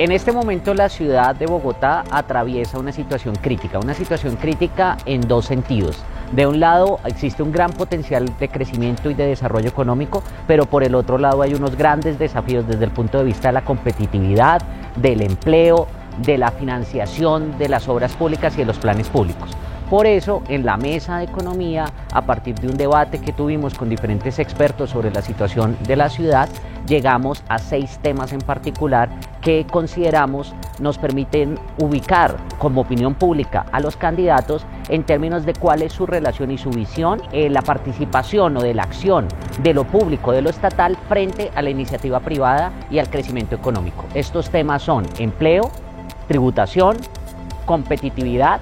En 0.00 0.12
este 0.12 0.32
momento 0.32 0.72
la 0.72 0.88
ciudad 0.88 1.36
de 1.36 1.44
Bogotá 1.44 2.04
atraviesa 2.10 2.78
una 2.78 2.90
situación 2.90 3.34
crítica, 3.34 3.78
una 3.78 3.92
situación 3.92 4.36
crítica 4.36 4.96
en 5.04 5.20
dos 5.20 5.44
sentidos. 5.44 6.02
De 6.32 6.46
un 6.46 6.58
lado 6.58 7.00
existe 7.04 7.42
un 7.42 7.52
gran 7.52 7.70
potencial 7.70 8.24
de 8.38 8.48
crecimiento 8.48 9.10
y 9.10 9.14
de 9.14 9.26
desarrollo 9.26 9.68
económico, 9.68 10.22
pero 10.46 10.64
por 10.64 10.84
el 10.84 10.94
otro 10.94 11.18
lado 11.18 11.42
hay 11.42 11.52
unos 11.52 11.76
grandes 11.76 12.18
desafíos 12.18 12.66
desde 12.66 12.86
el 12.86 12.92
punto 12.92 13.18
de 13.18 13.24
vista 13.24 13.48
de 13.48 13.52
la 13.52 13.64
competitividad, 13.66 14.62
del 14.96 15.20
empleo, 15.20 15.86
de 16.24 16.38
la 16.38 16.50
financiación 16.50 17.58
de 17.58 17.68
las 17.68 17.86
obras 17.86 18.14
públicas 18.14 18.54
y 18.54 18.60
de 18.60 18.64
los 18.64 18.78
planes 18.78 19.10
públicos. 19.10 19.50
Por 19.90 20.06
eso, 20.06 20.42
en 20.48 20.64
la 20.64 20.78
mesa 20.78 21.18
de 21.18 21.24
economía, 21.24 21.84
a 22.12 22.22
partir 22.22 22.54
de 22.54 22.68
un 22.68 22.76
debate 22.78 23.20
que 23.20 23.34
tuvimos 23.34 23.74
con 23.74 23.90
diferentes 23.90 24.38
expertos 24.38 24.88
sobre 24.88 25.10
la 25.10 25.20
situación 25.20 25.76
de 25.86 25.96
la 25.96 26.08
ciudad, 26.08 26.48
llegamos 26.86 27.42
a 27.48 27.58
seis 27.58 27.98
temas 28.00 28.32
en 28.32 28.40
particular 28.40 29.10
que 29.40 29.66
consideramos 29.66 30.54
nos 30.80 30.98
permiten 30.98 31.58
ubicar 31.78 32.36
como 32.58 32.82
opinión 32.82 33.14
pública 33.14 33.66
a 33.72 33.80
los 33.80 33.96
candidatos 33.96 34.66
en 34.88 35.04
términos 35.04 35.46
de 35.46 35.54
cuál 35.54 35.82
es 35.82 35.92
su 35.92 36.06
relación 36.06 36.50
y 36.50 36.58
su 36.58 36.70
visión, 36.70 37.22
en 37.32 37.52
la 37.52 37.62
participación 37.62 38.56
o 38.56 38.62
de 38.62 38.74
la 38.74 38.82
acción 38.82 39.28
de 39.62 39.74
lo 39.74 39.84
público, 39.84 40.32
de 40.32 40.42
lo 40.42 40.50
estatal, 40.50 40.96
frente 41.08 41.50
a 41.54 41.62
la 41.62 41.70
iniciativa 41.70 42.20
privada 42.20 42.72
y 42.90 42.98
al 42.98 43.08
crecimiento 43.08 43.54
económico. 43.54 44.04
Estos 44.14 44.50
temas 44.50 44.82
son 44.82 45.06
empleo, 45.18 45.70
tributación, 46.28 46.96
competitividad, 47.66 48.60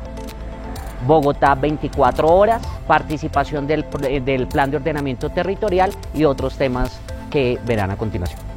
Bogotá 1.06 1.54
24 1.54 2.28
horas, 2.28 2.62
participación 2.86 3.66
del, 3.66 3.84
del, 4.24 4.48
plan 4.48 4.70
de 4.70 4.78
ordenamiento 4.78 5.30
territorial 5.30 5.92
y 6.12 6.24
otros 6.24 6.56
temas 6.56 7.00
que 7.30 7.58
verán 7.64 7.90
a 7.90 7.96
continuación. 7.96 8.47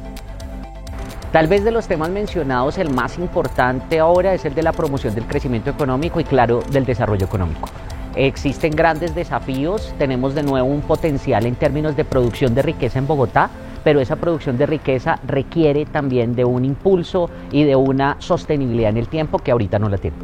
Tal 1.32 1.46
vez 1.46 1.64
de 1.64 1.72
los 1.72 1.88
temas 1.88 2.10
mencionados 2.10 2.76
el 2.76 2.90
más 2.90 3.18
importante 3.18 3.98
ahora 3.98 4.34
es 4.34 4.44
el 4.44 4.54
de 4.54 4.62
la 4.62 4.72
promoción 4.72 5.14
del 5.14 5.24
crecimiento 5.24 5.70
económico 5.70 6.20
y 6.20 6.24
claro 6.24 6.60
del 6.70 6.84
desarrollo 6.84 7.24
económico. 7.24 7.70
Existen 8.14 8.76
grandes 8.76 9.14
desafíos, 9.14 9.94
tenemos 9.96 10.34
de 10.34 10.42
nuevo 10.42 10.68
un 10.68 10.82
potencial 10.82 11.46
en 11.46 11.54
términos 11.54 11.96
de 11.96 12.04
producción 12.04 12.54
de 12.54 12.60
riqueza 12.60 12.98
en 12.98 13.06
Bogotá, 13.06 13.48
pero 13.82 14.00
esa 14.00 14.16
producción 14.16 14.58
de 14.58 14.66
riqueza 14.66 15.18
requiere 15.26 15.86
también 15.86 16.34
de 16.34 16.44
un 16.44 16.66
impulso 16.66 17.30
y 17.50 17.64
de 17.64 17.76
una 17.76 18.16
sostenibilidad 18.18 18.90
en 18.90 18.98
el 18.98 19.08
tiempo 19.08 19.38
que 19.38 19.52
ahorita 19.52 19.78
no 19.78 19.88
la 19.88 19.96
tiene. 19.96 20.18